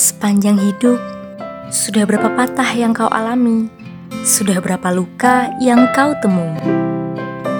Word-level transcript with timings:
Sepanjang 0.00 0.56
hidup, 0.56 0.96
sudah 1.68 2.08
berapa 2.08 2.32
patah 2.32 2.72
yang 2.72 2.96
kau 2.96 3.12
alami? 3.12 3.68
Sudah 4.24 4.56
berapa 4.56 4.88
luka 4.96 5.52
yang 5.60 5.92
kau 5.92 6.16
temui? 6.24 6.56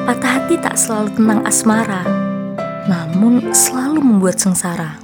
Patah 0.08 0.40
hati 0.40 0.56
tak 0.56 0.80
selalu 0.80 1.20
tentang 1.20 1.44
asmara, 1.44 2.00
namun 2.88 3.52
selalu 3.52 4.00
membuat 4.00 4.40
sengsara. 4.40 4.96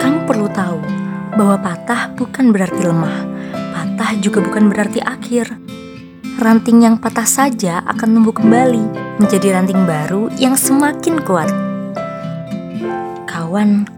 Kamu 0.00 0.24
perlu 0.24 0.48
tahu 0.48 0.80
bahwa 1.36 1.60
patah 1.60 2.16
bukan 2.16 2.48
berarti 2.48 2.88
lemah, 2.88 3.20
patah 3.52 4.16
juga 4.16 4.40
bukan 4.40 4.72
berarti 4.72 5.04
akhir. 5.04 5.60
Ranting 6.40 6.88
yang 6.88 6.96
patah 6.96 7.28
saja 7.28 7.84
akan 7.84 8.16
tumbuh 8.16 8.32
kembali 8.32 9.20
menjadi 9.20 9.60
ranting 9.60 9.84
baru 9.84 10.32
yang 10.40 10.56
semakin 10.56 11.20
kuat. 11.20 11.52
Kawan, 13.28 13.93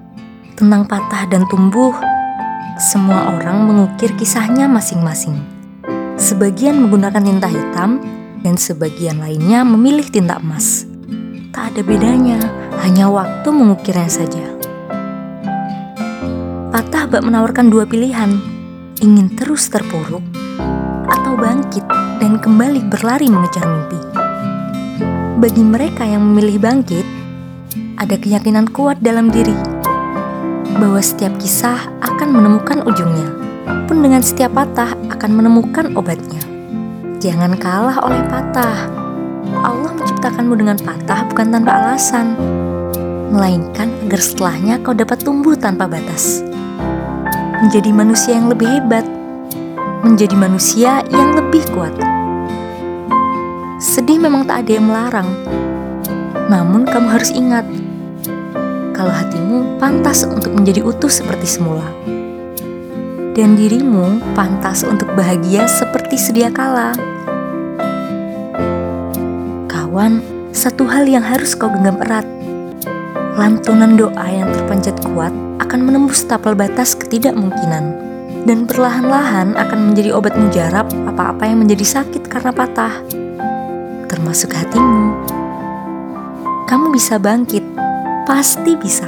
tentang 0.57 0.89
patah 0.89 1.29
dan 1.29 1.45
tumbuh, 1.53 1.93
semua 2.81 3.37
orang 3.37 3.69
mengukir 3.69 4.17
kisahnya 4.17 4.65
masing-masing. 4.65 5.37
Sebagian 6.17 6.81
menggunakan 6.81 7.21
tinta 7.21 7.45
hitam, 7.45 8.01
dan 8.41 8.57
sebagian 8.57 9.21
lainnya 9.21 9.69
memilih 9.69 10.09
tinta 10.09 10.41
emas. 10.41 10.89
Tak 11.53 11.77
ada 11.77 11.83
bedanya, 11.85 12.41
hanya 12.81 13.13
waktu 13.13 13.49
mengukirnya 13.53 14.09
saja. 14.09 14.45
Patah 16.73 17.05
bak 17.05 17.21
menawarkan 17.21 17.69
dua 17.69 17.85
pilihan, 17.85 18.41
ingin 19.05 19.37
terus 19.37 19.69
terpuruk, 19.69 20.25
atau 21.13 21.37
bangkit 21.37 21.85
dan 22.17 22.41
kembali 22.41 22.81
berlari 22.89 23.29
mengejar 23.29 23.69
mimpi. 23.69 24.01
Bagi 25.37 25.61
mereka 25.61 26.09
yang 26.09 26.25
memilih 26.25 26.57
bangkit, 26.65 27.05
ada 28.01 28.17
keyakinan 28.17 28.73
kuat 28.73 29.05
dalam 29.05 29.29
diri 29.29 29.76
bahwa 30.75 30.99
setiap 30.99 31.31
kisah 31.39 31.79
akan 32.03 32.29
menemukan 32.35 32.83
ujungnya, 32.83 33.31
pun 33.87 34.03
dengan 34.03 34.19
setiap 34.19 34.59
patah 34.59 34.99
akan 35.15 35.31
menemukan 35.31 35.95
obatnya. 35.95 36.43
Jangan 37.23 37.55
kalah 37.57 38.03
oleh 38.03 38.23
patah. 38.27 38.91
Allah 39.63 39.95
menciptakanmu 39.95 40.59
dengan 40.59 40.77
patah 40.83 41.23
bukan 41.31 41.55
tanpa 41.55 41.71
alasan, 41.79 42.35
melainkan 43.31 43.95
agar 44.07 44.21
setelahnya 44.21 44.83
kau 44.83 44.93
dapat 44.93 45.23
tumbuh 45.23 45.55
tanpa 45.55 45.87
batas. 45.87 46.43
Menjadi 47.63 47.91
manusia 47.95 48.37
yang 48.37 48.51
lebih 48.51 48.69
hebat, 48.69 49.07
menjadi 50.05 50.37
manusia 50.37 51.01
yang 51.09 51.39
lebih 51.39 51.63
kuat. 51.73 51.95
Sedih 53.81 54.19
memang 54.21 54.45
tak 54.45 54.67
ada 54.67 54.73
yang 54.77 54.87
melarang, 54.89 55.31
namun 56.47 56.85
kamu 56.85 57.07
harus 57.11 57.31
ingat 57.33 57.65
kalau 58.97 59.13
hatimu 59.13 59.77
pantas 59.77 60.25
untuk 60.25 60.57
menjadi 60.57 60.81
utuh 60.81 61.13
seperti 61.13 61.45
semula. 61.45 61.85
Dan 63.37 63.53
dirimu 63.53 64.17
pantas 64.33 64.81
untuk 64.89 65.13
bahagia 65.13 65.69
seperti 65.69 66.17
sedia 66.17 66.49
kala. 66.49 66.97
Kawan, 69.69 70.25
satu 70.57 70.89
hal 70.89 71.05
yang 71.05 71.21
harus 71.21 71.53
kau 71.53 71.69
genggam 71.69 72.01
erat. 72.01 72.25
Lantunan 73.37 74.01
doa 74.01 74.25
yang 74.33 74.49
terpanjat 74.49 74.97
kuat 75.05 75.37
akan 75.61 75.81
menembus 75.85 76.25
tapal 76.25 76.57
batas 76.57 76.97
ketidakmungkinan 76.97 77.85
dan 78.49 78.65
perlahan-lahan 78.65 79.53
akan 79.61 79.93
menjadi 79.93 80.17
obat 80.17 80.33
mujarab 80.41 80.89
apa-apa 81.05 81.45
yang 81.45 81.61
menjadi 81.61 82.01
sakit 82.01 82.25
karena 82.33 82.49
patah, 82.57 83.05
termasuk 84.09 84.57
hatimu. 84.57 85.13
Kamu 86.65 86.89
bisa 86.89 87.21
bangkit 87.21 87.77
Pasti 88.27 88.75
bisa. 88.75 89.07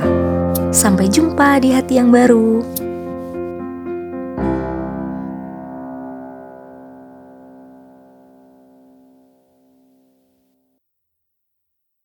Sampai 0.70 1.10
jumpa 1.10 1.58
di 1.58 1.74
hati 1.74 1.98
yang 1.98 2.14
baru. 2.14 2.77